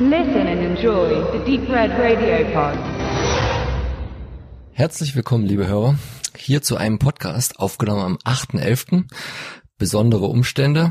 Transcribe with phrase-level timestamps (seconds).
[0.00, 2.76] Listen and enjoy the Deep Red Radio Pod.
[4.72, 5.96] Herzlich willkommen, liebe Hörer,
[6.36, 9.04] hier zu einem Podcast, aufgenommen am 8.11.
[9.78, 10.90] Besondere Umstände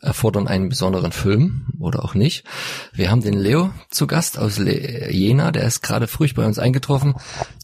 [0.00, 2.44] erfordern einen besonderen Film oder auch nicht.
[2.92, 6.58] Wir haben den Leo zu Gast aus Le Jena, der ist gerade früh bei uns
[6.58, 7.14] eingetroffen.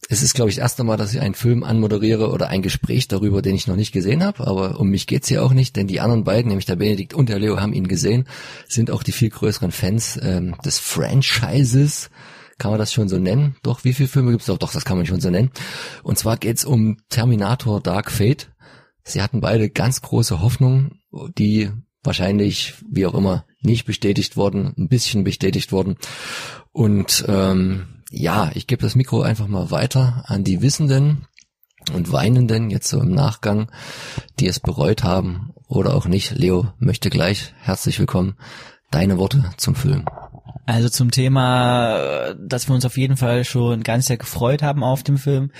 [0.08, 3.08] Es ist, glaube ich, das erste Mal, dass ich einen Film anmoderiere oder ein Gespräch
[3.08, 5.86] darüber, den ich noch nicht gesehen habe, aber um mich geht's hier auch nicht, denn
[5.86, 8.26] die anderen beiden, nämlich der Benedikt und der Leo, haben ihn gesehen,
[8.68, 12.10] sind auch die viel größeren Fans ähm, des Franchises.
[12.58, 13.56] Kann man das schon so nennen?
[13.62, 15.50] Doch, wie viele Filme gibt's Doch, doch, das kann man schon so nennen.
[16.02, 18.52] Und zwar geht's um Terminator Dark Fate.
[19.02, 21.00] Sie hatten beide ganz große Hoffnungen,
[21.36, 21.70] die
[22.04, 25.96] wahrscheinlich, wie auch immer, nicht bestätigt worden, ein bisschen bestätigt worden.
[26.72, 31.26] Und ähm, ja, ich gebe das Mikro einfach mal weiter an die Wissenden
[31.92, 33.70] und Weinenden jetzt so im Nachgang,
[34.38, 36.32] die es bereut haben oder auch nicht.
[36.32, 38.36] Leo möchte gleich herzlich willkommen.
[38.90, 40.04] Deine Worte zum Film.
[40.66, 45.02] Also zum Thema, dass wir uns auf jeden Fall schon ganz sehr gefreut haben auf
[45.02, 45.50] dem Film.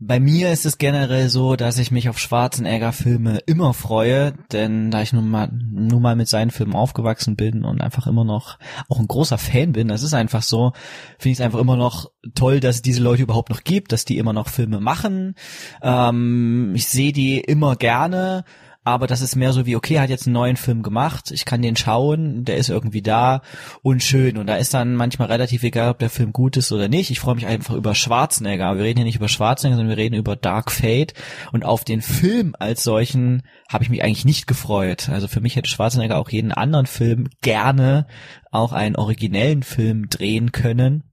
[0.00, 5.02] Bei mir ist es generell so, dass ich mich auf Schwarzenegger-Filme immer freue, denn da
[5.02, 9.00] ich nun mal, nun mal mit seinen Filmen aufgewachsen bin und einfach immer noch auch
[9.00, 10.72] ein großer Fan bin, das ist einfach so,
[11.18, 14.04] finde ich es einfach immer noch toll, dass es diese Leute überhaupt noch gibt, dass
[14.04, 15.34] die immer noch Filme machen.
[15.82, 18.44] Ähm, ich sehe die immer gerne
[18.84, 21.44] aber das ist mehr so wie, okay, er hat jetzt einen neuen Film gemacht, ich
[21.44, 23.42] kann den schauen, der ist irgendwie da
[23.82, 24.38] und schön.
[24.38, 27.10] Und da ist dann manchmal relativ egal, ob der Film gut ist oder nicht.
[27.10, 28.76] Ich freue mich einfach über Schwarzenegger.
[28.76, 31.12] Wir reden hier nicht über Schwarzenegger, sondern wir reden über Dark Fate.
[31.52, 35.08] Und auf den Film als solchen habe ich mich eigentlich nicht gefreut.
[35.10, 38.06] Also für mich hätte Schwarzenegger auch jeden anderen Film gerne
[38.50, 41.04] auch einen originellen Film drehen können.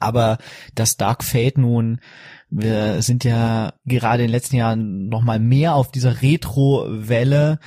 [0.00, 0.38] Aber
[0.74, 2.00] dass Dark Fate nun
[2.56, 7.58] wir sind ja gerade in den letzten Jahren noch mal mehr auf dieser Retro-Welle.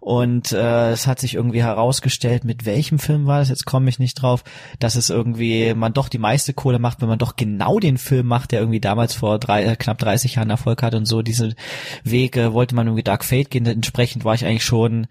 [0.00, 3.98] Und äh, es hat sich irgendwie herausgestellt, mit welchem Film war das, jetzt komme ich
[3.98, 4.44] nicht drauf,
[4.78, 8.26] dass es irgendwie man doch die meiste Kohle macht, wenn man doch genau den Film
[8.26, 11.20] macht, der irgendwie damals vor drei, äh, knapp 30 Jahren Erfolg hat und so.
[11.20, 11.54] Diese
[12.02, 15.06] Wege wollte man irgendwie Dark Fate gehen, entsprechend war ich eigentlich schon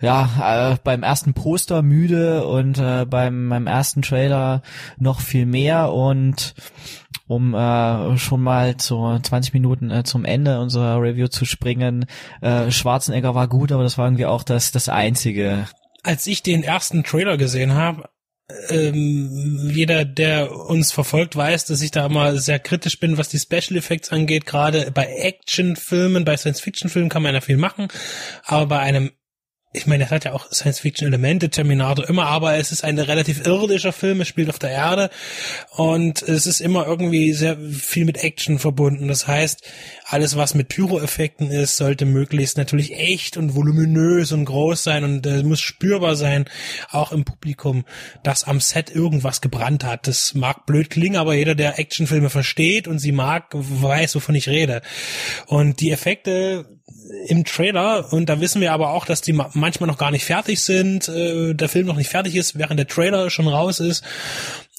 [0.00, 4.62] ja, äh, beim ersten Poster müde und äh, beim, beim ersten Trailer
[4.98, 5.92] noch viel mehr.
[5.92, 6.54] Und
[7.26, 12.06] um äh, schon mal zu 20 Minuten äh, zum Ende unserer Review zu springen.
[12.40, 15.66] Äh, Schwarzenegger war gut, aber das war irgendwie auch das, das Einzige.
[16.02, 18.08] Als ich den ersten Trailer gesehen habe,
[18.68, 23.38] ähm, jeder, der uns verfolgt, weiß, dass ich da immer sehr kritisch bin, was die
[23.38, 24.44] Special Effects angeht.
[24.44, 27.88] Gerade bei Actionfilmen, bei Science-Fiction-Filmen kann man ja viel machen,
[28.44, 29.12] aber bei einem
[29.74, 33.92] ich meine, es hat ja auch Science-Fiction-Elemente, Terminator immer, aber es ist ein relativ irdischer
[33.92, 35.10] Film, es spielt auf der Erde
[35.70, 39.08] und es ist immer irgendwie sehr viel mit Action verbunden.
[39.08, 39.62] Das heißt,
[40.06, 45.26] alles, was mit Pyro-Effekten ist, sollte möglichst natürlich echt und voluminös und groß sein und
[45.26, 46.44] äh, muss spürbar sein,
[46.90, 47.84] auch im Publikum,
[48.22, 50.06] dass am Set irgendwas gebrannt hat.
[50.06, 54.48] Das mag blöd klingen, aber jeder, der Actionfilme versteht und sie mag, weiß, wovon ich
[54.48, 54.82] rede.
[55.46, 56.73] Und die Effekte
[57.26, 60.62] im Trailer, und da wissen wir aber auch, dass die manchmal noch gar nicht fertig
[60.62, 64.04] sind, äh, der Film noch nicht fertig ist, während der Trailer schon raus ist.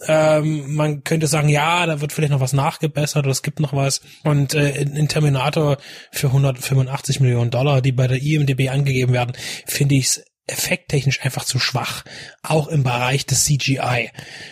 [0.08, 3.74] Ähm, man könnte sagen, ja, da wird vielleicht noch was nachgebessert oder es gibt noch
[3.74, 4.02] was.
[4.24, 5.78] Und äh, in Terminator
[6.12, 9.34] für 185 Millionen Dollar, die bei der IMDB angegeben werden,
[9.66, 12.06] finde ich es effekttechnisch einfach zu schwach,
[12.44, 14.12] auch im Bereich des CGI.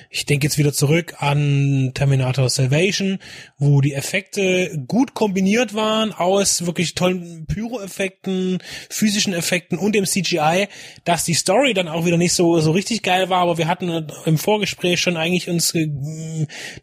[0.09, 3.19] Ich denke jetzt wieder zurück an Terminator Salvation,
[3.59, 8.57] wo die Effekte gut kombiniert waren aus wirklich tollen Pyro-Effekten,
[8.89, 10.67] physischen Effekten und dem CGI,
[11.03, 14.07] dass die Story dann auch wieder nicht so so richtig geil war, aber wir hatten
[14.25, 15.89] im Vorgespräch schon eigentlich uns äh,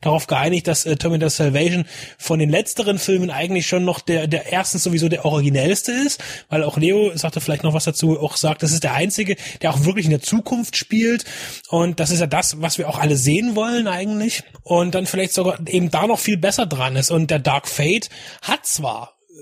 [0.00, 1.84] darauf geeinigt, dass äh, Terminator Salvation
[2.16, 6.62] von den letzteren Filmen eigentlich schon noch der der erstens sowieso der originellste ist, weil
[6.62, 9.84] auch Leo sagte vielleicht noch was dazu, auch sagt, das ist der einzige, der auch
[9.84, 11.25] wirklich in der Zukunft spielt.
[11.69, 14.43] Und das ist ja das, was wir auch alle sehen wollen eigentlich.
[14.62, 17.11] Und dann vielleicht sogar eben da noch viel besser dran ist.
[17.11, 18.11] Und der Dark Fate
[18.43, 19.34] hat zwar äh,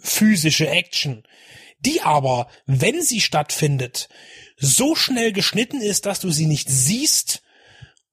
[0.00, 1.22] physische Action,
[1.80, 4.08] die aber, wenn sie stattfindet,
[4.58, 7.42] so schnell geschnitten ist, dass du sie nicht siehst,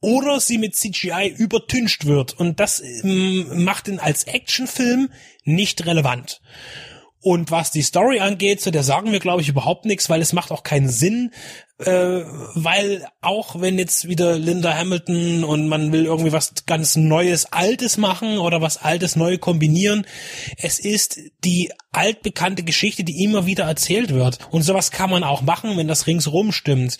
[0.03, 2.37] oder sie mit CGI übertüncht wird.
[2.37, 5.09] Und das ähm, macht ihn als Actionfilm
[5.45, 6.41] nicht relevant.
[7.23, 10.33] Und was die Story angeht, zu der sagen wir, glaube ich, überhaupt nichts, weil es
[10.33, 11.31] macht auch keinen Sinn,
[11.79, 12.21] äh,
[12.53, 17.95] weil auch wenn jetzt wieder Linda Hamilton und man will irgendwie was ganz Neues, Altes
[17.95, 20.05] machen oder was Altes neu kombinieren,
[20.57, 24.39] es ist die altbekannte Geschichte, die immer wieder erzählt wird.
[24.51, 26.97] Und sowas kann man auch machen, wenn das ringsrum stimmt.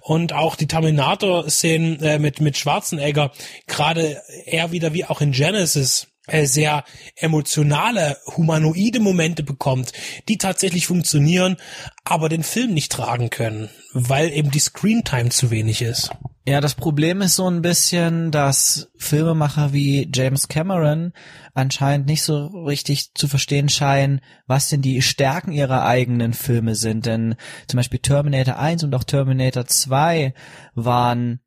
[0.00, 3.30] Und auch die Terminator-Szenen äh, mit, mit Schwarzenegger,
[3.66, 6.84] gerade eher wieder wie auch in Genesis, sehr
[7.16, 9.92] emotionale, humanoide Momente bekommt,
[10.28, 11.56] die tatsächlich funktionieren,
[12.04, 16.10] aber den Film nicht tragen können, weil eben die Screentime zu wenig ist.
[16.48, 21.12] Ja, das Problem ist so ein bisschen, dass Filmemacher wie James Cameron
[21.54, 27.06] anscheinend nicht so richtig zu verstehen scheinen, was denn die Stärken ihrer eigenen Filme sind.
[27.06, 27.34] Denn
[27.66, 30.34] zum Beispiel Terminator 1 und auch Terminator 2
[30.76, 31.40] waren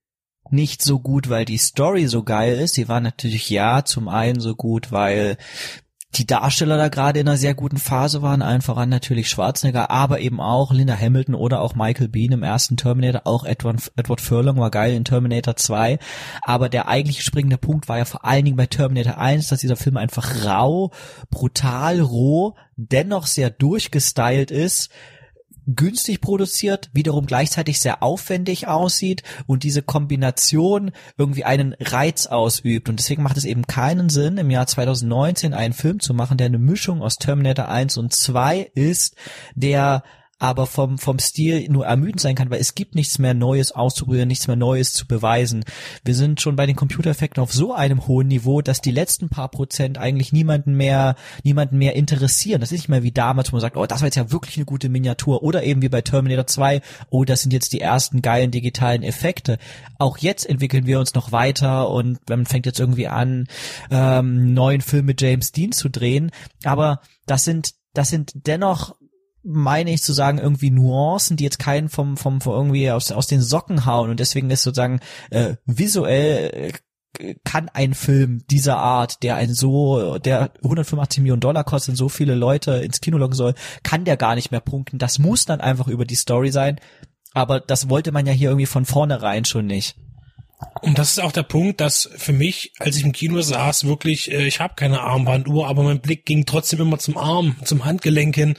[0.52, 2.76] nicht so gut, weil die Story so geil ist.
[2.76, 5.38] Sie waren natürlich ja zum einen so gut, weil
[6.16, 10.20] die Darsteller da gerade in einer sehr guten Phase waren, allen voran natürlich Schwarzenegger, aber
[10.20, 14.58] eben auch Linda Hamilton oder auch Michael Bean im ersten Terminator, auch Edward, Edward Furlong
[14.58, 16.00] war geil in Terminator 2,
[16.42, 19.76] aber der eigentliche springende Punkt war ja vor allen Dingen bei Terminator 1, dass dieser
[19.76, 20.92] Film einfach rau,
[21.30, 24.90] brutal, roh, dennoch sehr durchgestylt ist,
[25.76, 32.90] günstig produziert, wiederum gleichzeitig sehr aufwendig aussieht und diese Kombination irgendwie einen Reiz ausübt.
[32.90, 36.48] Und deswegen macht es eben keinen Sinn, im Jahr 2019 einen Film zu machen, der
[36.48, 39.16] eine Mischung aus Terminator 1 und 2 ist,
[39.56, 40.04] der
[40.40, 44.30] aber vom, vom Stil nur ermüdend sein kann, weil es gibt nichts mehr Neues auszuprobieren,
[44.30, 45.66] nichts mehr Neues zu beweisen.
[46.06, 49.50] Wir sind schon bei den Computereffekten auf so einem hohen Niveau, dass die letzten paar
[49.50, 52.62] Prozent eigentlich niemanden mehr, niemanden mehr interessieren.
[52.62, 54.56] Das ist nicht mehr wie damals, wo man sagt, oh, das war jetzt ja wirklich
[54.56, 55.44] eine gute Miniatur.
[55.44, 59.58] Oder eben wie bei Terminator 2, oh, das sind jetzt die ersten geilen digitalen Effekte.
[59.98, 63.48] Auch jetzt entwickeln wir uns noch weiter und man fängt jetzt irgendwie an,
[63.92, 66.32] ähm, neuen Film mit James Dean zu drehen.
[66.64, 68.96] Aber das sind, das sind dennoch
[69.44, 73.28] meine ich zu sagen, irgendwie Nuancen, die jetzt keinen vom, vom, vom irgendwie aus, aus
[73.28, 75.00] den Socken hauen und deswegen ist sozusagen
[75.30, 76.72] äh, visuell
[77.18, 82.08] äh, kann ein Film dieser Art, der ein so, der 185 Millionen Dollar kostet, so
[82.08, 85.00] viele Leute ins Kino locken soll, kann der gar nicht mehr punkten.
[85.00, 86.80] Das muss dann einfach über die Story sein.
[87.34, 89.96] Aber das wollte man ja hier irgendwie von vornherein schon nicht.
[90.82, 94.32] Und das ist auch der Punkt, dass für mich, als ich im Kino saß, wirklich,
[94.32, 98.36] äh, ich habe keine Armbanduhr, aber mein Blick ging trotzdem immer zum Arm, zum Handgelenk
[98.36, 98.56] hin.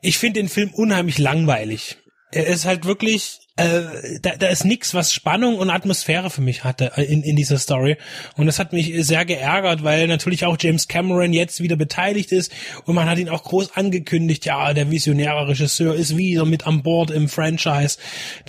[0.00, 1.96] Ich finde den Film unheimlich langweilig.
[2.30, 6.64] Er ist halt wirklich äh, da, da ist nix, was Spannung und Atmosphäre für mich
[6.64, 7.98] hatte äh, in, in dieser Story.
[8.38, 12.50] Und das hat mich sehr geärgert, weil natürlich auch James Cameron jetzt wieder beteiligt ist
[12.86, 16.82] und man hat ihn auch groß angekündigt, ja, der visionäre Regisseur ist wieder mit an
[16.82, 17.98] Bord im Franchise.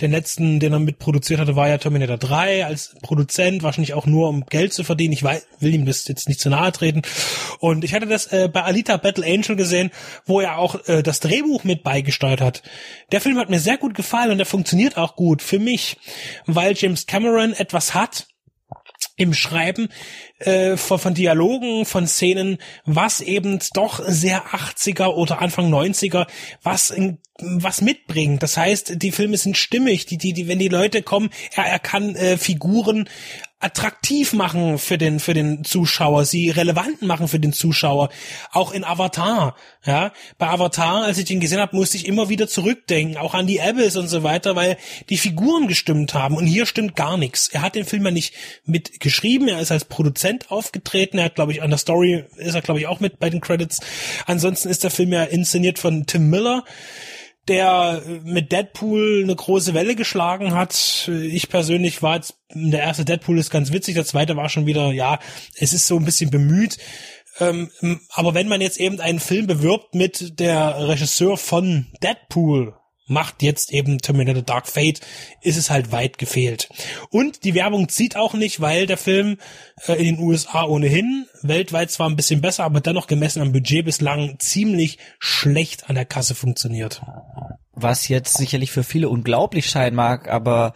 [0.00, 4.30] Den letzten, den er mitproduziert hatte, war ja Terminator 3 als Produzent, wahrscheinlich auch nur
[4.30, 5.12] um Geld zu verdienen.
[5.12, 7.02] Ich weiß, will ihm das jetzt nicht zu nahe treten.
[7.60, 9.90] Und ich hatte das äh, bei Alita Battle Angel gesehen,
[10.24, 12.62] wo er auch äh, das Drehbuch mit beigesteuert hat.
[13.12, 14.46] Der Film hat mir sehr gut gefallen und der
[14.94, 15.42] funktioniert auch gut.
[15.42, 15.96] Für mich,
[16.46, 18.26] weil James Cameron etwas hat,
[19.16, 19.88] im Schreiben
[20.40, 26.26] äh, von, von Dialogen, von Szenen, was eben doch sehr 80er oder Anfang 90er,
[26.62, 28.42] was in, was mitbringt.
[28.42, 31.78] Das heißt, die Filme sind stimmig, die, die, die, wenn die Leute kommen, er, er
[31.78, 33.08] kann äh, Figuren
[33.64, 38.10] attraktiv machen für den für den Zuschauer, sie relevant machen für den Zuschauer,
[38.52, 40.12] auch in Avatar, ja.
[40.36, 43.62] Bei Avatar, als ich den gesehen habe, musste ich immer wieder zurückdenken, auch an die
[43.62, 44.76] Abyss und so weiter, weil
[45.08, 47.48] die Figuren gestimmt haben und hier stimmt gar nichts.
[47.48, 48.34] Er hat den Film ja nicht
[48.66, 52.62] mitgeschrieben, er ist als Produzent aufgetreten, er hat glaube ich an der Story ist er
[52.62, 53.80] glaube ich auch mit bei den Credits.
[54.26, 56.64] Ansonsten ist der Film ja inszeniert von Tim Miller
[57.48, 61.08] der mit Deadpool eine große Welle geschlagen hat.
[61.08, 64.92] Ich persönlich war jetzt, der erste Deadpool ist ganz witzig, der zweite war schon wieder,
[64.92, 65.18] ja,
[65.56, 66.78] es ist so ein bisschen bemüht.
[67.40, 67.70] Ähm,
[68.10, 72.74] aber wenn man jetzt eben einen Film bewirbt mit der Regisseur von Deadpool,
[73.06, 75.00] macht jetzt eben Terminator Dark Fate,
[75.42, 76.68] ist es halt weit gefehlt.
[77.10, 79.38] Und die Werbung zieht auch nicht, weil der Film
[79.86, 83.84] äh, in den USA ohnehin weltweit zwar ein bisschen besser, aber dennoch gemessen am Budget
[83.84, 87.02] bislang ziemlich schlecht an der Kasse funktioniert.
[87.72, 90.74] Was jetzt sicherlich für viele unglaublich scheinen mag, aber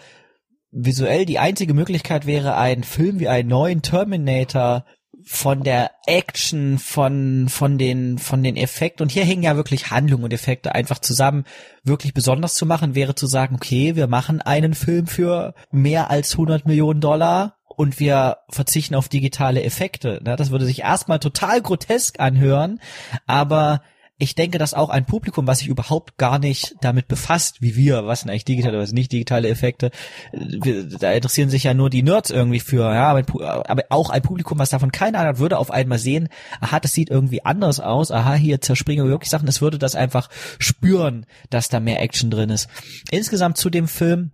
[0.71, 4.85] visuell die einzige Möglichkeit wäre, einen Film wie einen neuen Terminator
[5.31, 10.23] von der Action, von, von den, von den Effekten, und hier hängen ja wirklich Handlung
[10.23, 11.45] und Effekte einfach zusammen,
[11.85, 16.33] wirklich besonders zu machen, wäre zu sagen, okay, wir machen einen Film für mehr als
[16.33, 20.19] 100 Millionen Dollar und wir verzichten auf digitale Effekte.
[20.25, 22.81] Das würde sich erstmal total grotesk anhören,
[23.27, 23.83] aber
[24.21, 28.05] ich denke, dass auch ein Publikum, was sich überhaupt gar nicht damit befasst, wie wir,
[28.07, 29.93] was sind eigentlich digitale, was sind nicht digitale Effekte,
[30.33, 34.71] da interessieren sich ja nur die Nerds irgendwie für, ja, aber auch ein Publikum, was
[34.71, 36.29] davon keine Ahnung hat, würde auf einmal sehen,
[36.61, 39.95] aha, das sieht irgendwie anders aus, aha, hier zerspringen wir wirklich Sachen, es würde das
[39.95, 42.69] einfach spüren, dass da mehr Action drin ist.
[43.13, 44.33] Insgesamt zu dem Film,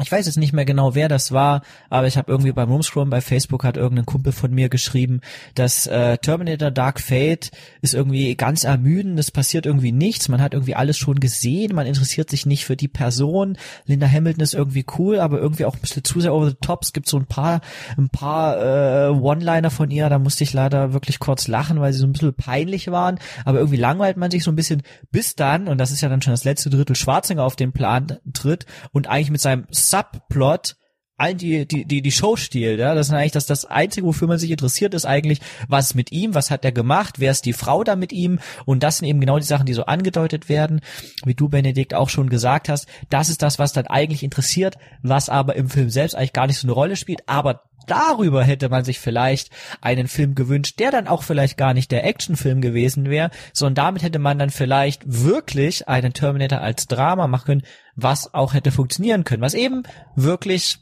[0.00, 3.10] ich weiß jetzt nicht mehr genau, wer das war, aber ich habe irgendwie beim Rumscrollen
[3.10, 5.20] bei Facebook hat irgendein Kumpel von mir geschrieben,
[5.54, 7.50] dass äh, Terminator Dark Fate
[7.82, 11.86] ist irgendwie ganz ermüdend, es passiert irgendwie nichts, man hat irgendwie alles schon gesehen, man
[11.86, 13.58] interessiert sich nicht für die Person.
[13.84, 16.84] Linda Hamilton ist irgendwie cool, aber irgendwie auch ein bisschen zu sehr over the top.
[16.84, 17.60] Es gibt so ein paar
[17.98, 21.98] ein paar äh, One-Liner von ihr, da musste ich leider wirklich kurz lachen, weil sie
[21.98, 25.68] so ein bisschen peinlich waren, aber irgendwie langweilt man sich so ein bisschen bis dann
[25.68, 29.06] und das ist ja dann schon das letzte Drittel Schwarzinger auf den Plan tritt und
[29.06, 30.76] eigentlich mit seinem Subplot
[31.22, 32.94] all die, die, die, die Show stiehlt, ja.
[32.94, 36.34] Das ist eigentlich das, das Einzige, wofür man sich interessiert, ist eigentlich, was mit ihm,
[36.34, 38.40] was hat er gemacht, wer ist die Frau da mit ihm?
[38.64, 40.80] Und das sind eben genau die Sachen, die so angedeutet werden,
[41.24, 42.86] wie du, Benedikt, auch schon gesagt hast.
[43.08, 46.58] Das ist das, was dann eigentlich interessiert, was aber im Film selbst eigentlich gar nicht
[46.58, 47.28] so eine Rolle spielt.
[47.28, 51.90] Aber darüber hätte man sich vielleicht einen Film gewünscht, der dann auch vielleicht gar nicht
[51.90, 57.26] der Actionfilm gewesen wäre, sondern damit hätte man dann vielleicht wirklich einen Terminator als Drama
[57.26, 57.62] machen können,
[57.96, 59.82] was auch hätte funktionieren können, was eben
[60.16, 60.78] wirklich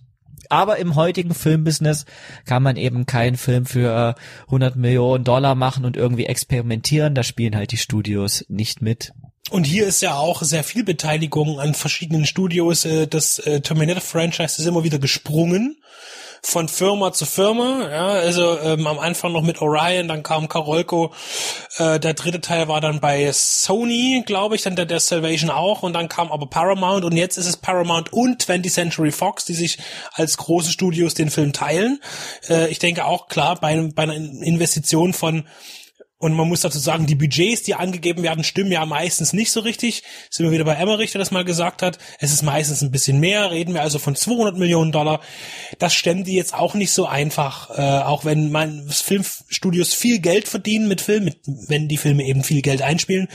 [0.48, 2.06] aber im heutigen Filmbusiness
[2.44, 4.16] kann man eben keinen Film für
[4.46, 7.14] 100 Millionen Dollar machen und irgendwie experimentieren.
[7.14, 9.12] Da spielen halt die Studios nicht mit.
[9.50, 12.84] Und hier ist ja auch sehr viel Beteiligung an verschiedenen Studios.
[12.84, 15.76] äh, Das äh, Terminator-Franchise ist immer wieder gesprungen
[16.42, 17.88] von Firma zu Firma.
[17.90, 21.12] Ja, also ähm, am Anfang noch mit Orion, dann kam Karolko.
[21.78, 25.82] Äh, der dritte Teil war dann bei Sony, glaube ich, dann der, der Salvation auch.
[25.82, 29.54] Und dann kam aber Paramount und jetzt ist es Paramount und 20th Century Fox, die
[29.54, 29.78] sich
[30.12, 32.00] als große Studios den Film teilen.
[32.48, 35.44] Äh, ich denke auch klar, bei, bei einer Investition von
[36.20, 39.60] und man muss dazu sagen, die Budgets, die angegeben werden, stimmen ja meistens nicht so
[39.60, 40.02] richtig.
[40.28, 41.98] Sind wir wieder bei Emmerich, der das mal gesagt hat.
[42.18, 43.50] Es ist meistens ein bisschen mehr.
[43.50, 45.22] Reden wir also von 200 Millionen Dollar.
[45.78, 47.70] Das stemmen die jetzt auch nicht so einfach.
[47.70, 51.34] Äh, auch wenn man Filmstudios viel Geld verdienen mit Filmen,
[51.68, 53.28] wenn die Filme eben viel Geld einspielen,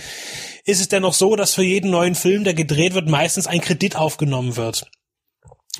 [0.63, 3.95] ist es dennoch so, dass für jeden neuen Film, der gedreht wird, meistens ein Kredit
[3.95, 4.91] aufgenommen wird.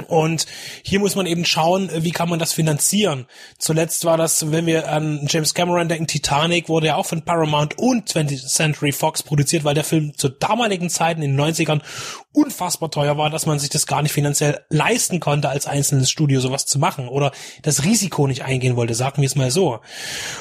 [0.08, 0.46] Und
[0.84, 3.26] hier muss man eben schauen, wie kann man das finanzieren.
[3.58, 7.78] Zuletzt war das, wenn wir an James Cameron denken, Titanic wurde ja auch von Paramount
[7.78, 11.82] und 20th Century Fox produziert, weil der Film zu damaligen Zeiten in den 90ern
[12.36, 16.40] unfassbar teuer war, dass man sich das gar nicht finanziell leisten konnte, als einzelnes Studio
[16.40, 19.80] sowas zu machen oder das Risiko nicht eingehen wollte, sagen wir es mal so.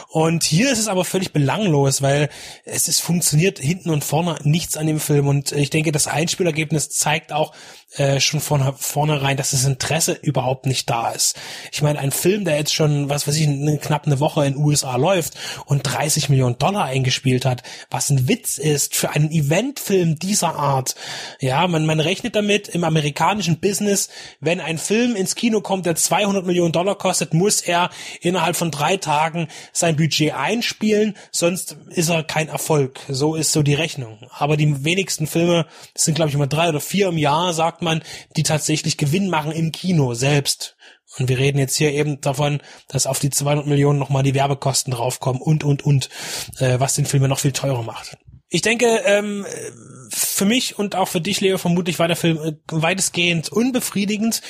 [0.08, 2.28] Und hier ist es aber völlig belanglos, weil
[2.64, 6.90] es ist funktioniert hinten und vorne nichts an dem Film und ich denke, das Einspielergebnis
[6.90, 7.52] zeigt auch,
[7.96, 11.36] äh, schon von vornherein, dass das Interesse überhaupt nicht da ist.
[11.70, 14.56] Ich meine, ein Film, der jetzt schon, was weiß ich, eine, knapp eine Woche in
[14.56, 15.34] USA läuft
[15.66, 20.96] und 30 Millionen Dollar eingespielt hat, was ein Witz ist für einen Eventfilm dieser Art.
[21.40, 24.08] Ja, man, man rechnet damit im amerikanischen Business,
[24.40, 28.70] wenn ein Film ins Kino kommt, der 200 Millionen Dollar kostet, muss er innerhalb von
[28.70, 33.00] drei Tagen sein Budget einspielen, sonst ist er kein Erfolg.
[33.08, 34.18] So ist so die Rechnung.
[34.30, 37.82] Aber die wenigsten Filme, das sind glaube ich immer drei oder vier im Jahr, sagt
[37.82, 38.02] man,
[38.36, 40.76] die tatsächlich Gewinn machen im Kino selbst.
[41.18, 44.92] Und wir reden jetzt hier eben davon, dass auf die 200 Millionen nochmal die Werbekosten
[44.92, 46.08] draufkommen und, und, und,
[46.58, 48.16] äh, was den Film ja noch viel teurer macht.
[48.54, 49.44] Ich denke, ähm,
[50.10, 54.42] für mich und auch für dich, Leo, vermutlich war der Film äh, weitestgehend unbefriedigend.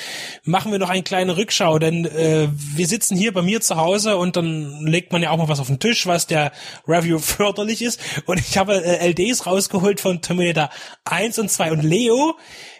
[0.43, 4.17] Machen wir noch eine kleine Rückschau, denn äh, wir sitzen hier bei mir zu Hause
[4.17, 6.51] und dann legt man ja auch mal was auf den Tisch, was der
[6.87, 7.99] Review förderlich ist.
[8.27, 10.69] Und ich habe äh, LDs rausgeholt von Terminator
[11.05, 12.37] 1 und 2 und Leo,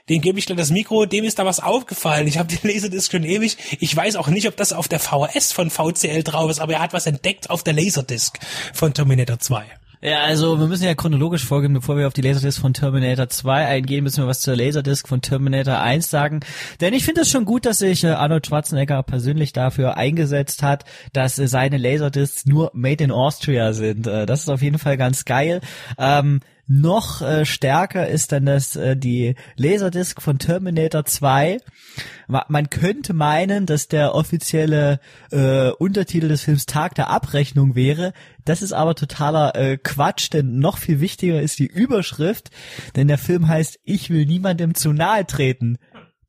[0.10, 2.28] den gebe ich dann das Mikro, dem ist da was aufgefallen.
[2.28, 3.58] Ich habe die Laserdisc schon ewig.
[3.80, 6.82] Ich weiß auch nicht, ob das auf der VHS von VCL drauf ist, aber er
[6.82, 8.38] hat was entdeckt auf der Laserdisc
[8.76, 9.66] von Terminator 2.
[10.06, 13.66] Ja, also wir müssen ja chronologisch vorgehen, bevor wir auf die Laserdisc von Terminator 2
[13.66, 16.42] eingehen, müssen wir was zur Laserdisc von Terminator 1 sagen.
[16.80, 20.86] Denn ich finde es schon gut, dass sich äh, Arnold Schwarzenegger persönlich dafür eingesetzt hat,
[21.14, 24.06] dass äh, seine Laserdiscs nur made in Austria sind.
[24.06, 25.62] Äh, das ist auf jeden Fall ganz geil.
[25.98, 31.60] Ähm, noch äh, stärker ist dann das äh, die Laserdisc von Terminator 2.
[32.28, 35.00] Man könnte meinen, dass der offizielle
[35.32, 38.14] äh, Untertitel des Films Tag der Abrechnung wäre.
[38.46, 42.50] Das ist aber totaler äh, Quatsch, denn noch viel wichtiger ist die Überschrift,
[42.96, 45.78] denn der Film heißt Ich will niemandem zu nahe treten.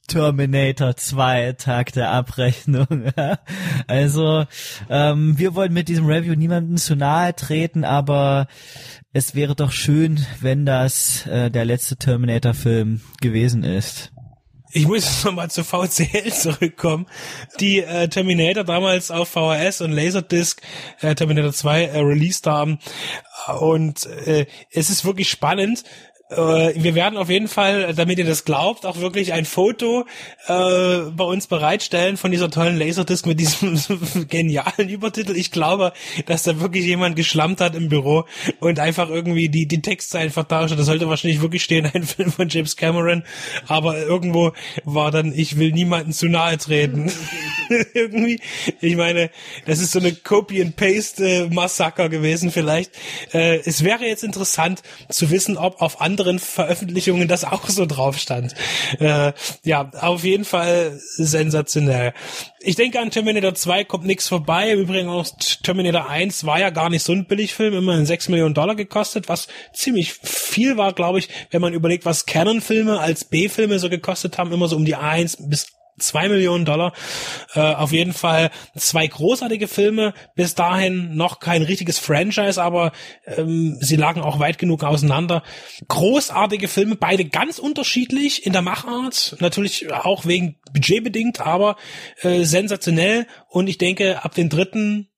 [0.07, 3.13] Terminator 2, Tag der Abrechnung.
[3.87, 4.45] also,
[4.89, 8.47] ähm, wir wollen mit diesem Review niemandem zu nahe treten, aber
[9.13, 14.13] es wäre doch schön, wenn das äh, der letzte Terminator-Film gewesen ist.
[14.73, 17.07] Ich muss nochmal zu VCL zurückkommen,
[17.61, 20.61] die äh, Terminator damals auf VHS und Laserdisc
[21.01, 22.79] äh, Terminator 2 äh, released haben.
[23.59, 25.85] Und äh, es ist wirklich spannend,
[26.29, 30.07] wir werden auf jeden Fall, damit ihr das glaubt, auch wirklich ein Foto
[30.49, 33.79] äh, bei uns bereitstellen von dieser tollen Laserdisc mit diesem
[34.29, 35.37] genialen Übertitel.
[35.37, 35.93] Ich glaube,
[36.27, 38.25] dass da wirklich jemand geschlammt hat im Büro
[38.59, 42.33] und einfach irgendwie die, die Texte einfach da Das sollte wahrscheinlich wirklich stehen, ein Film
[42.33, 43.23] von James Cameron.
[43.69, 44.53] Aber irgendwo
[44.85, 47.13] war dann, ich will niemanden zu nahe treten.
[47.95, 48.41] irgendwie,
[48.81, 49.31] ich meine,
[49.65, 52.93] das ist so eine Copy-and-Paste-Massaker gewesen vielleicht.
[53.33, 57.85] Äh, es wäre jetzt interessant zu wissen, ob auf andere anderen Veröffentlichungen das auch so
[57.85, 58.55] drauf stand.
[58.99, 59.33] Äh,
[59.65, 62.15] ja, auf jeden Fall sensationell.
[62.61, 64.73] Ich denke, an Terminator 2 kommt nichts vorbei.
[64.73, 65.27] Übrigens auch
[65.63, 69.49] Terminator 1 war ja gar nicht so ein Billigfilm, immerhin 6 Millionen Dollar gekostet, was
[69.75, 74.53] ziemlich viel war, glaube ich, wenn man überlegt, was Canon-Filme als B-Filme so gekostet haben,
[74.53, 75.67] immer so um die 1 bis
[75.99, 76.93] zwei Millionen Dollar.
[77.55, 80.15] Äh, auf jeden Fall zwei großartige Filme.
[80.35, 82.93] Bis dahin noch kein richtiges Franchise, aber
[83.27, 85.43] ähm, sie lagen auch weit genug auseinander.
[85.89, 89.37] Großartige Filme, beide ganz unterschiedlich in der Machart.
[89.41, 91.77] Natürlich auch wegen budgetbedingt, aber
[92.23, 93.27] äh, sensationell.
[93.49, 95.09] Und ich denke, ab den dritten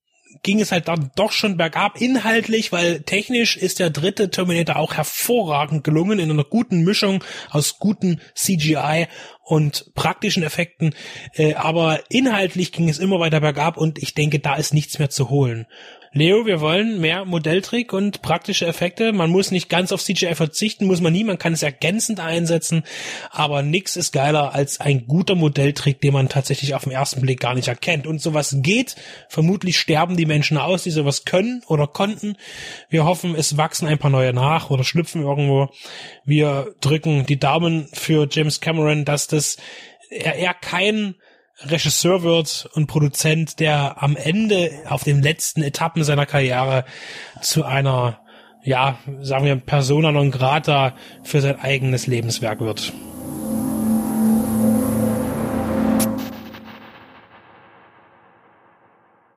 [0.43, 4.95] ging es halt dann doch schon bergab inhaltlich, weil technisch ist der dritte Terminator auch
[4.95, 9.09] hervorragend gelungen in einer guten Mischung aus guten CGI
[9.49, 10.95] und praktischen Effekten,
[11.35, 15.09] äh, aber inhaltlich ging es immer weiter bergab und ich denke, da ist nichts mehr
[15.09, 15.67] zu holen.
[16.13, 19.13] Leo, wir wollen mehr Modelltrick und praktische Effekte.
[19.13, 22.83] Man muss nicht ganz auf CGI verzichten, muss man nie, man kann es ergänzend einsetzen,
[23.31, 27.41] aber nix ist geiler als ein guter Modelltrick, den man tatsächlich auf den ersten Blick
[27.41, 28.07] gar nicht erkennt.
[28.07, 28.97] Und sowas geht.
[29.29, 32.37] Vermutlich sterben die Menschen aus, die sowas können oder konnten.
[32.89, 35.69] Wir hoffen, es wachsen ein paar neue nach oder schlüpfen irgendwo.
[36.25, 39.57] Wir drücken die Daumen für James Cameron, dass das
[40.11, 41.17] er, er kein
[41.61, 46.85] Regisseur wird und Produzent, der am Ende auf den letzten Etappen seiner Karriere
[47.41, 48.21] zu einer,
[48.63, 52.93] ja, sagen wir, Persona non grata für sein eigenes Lebenswerk wird.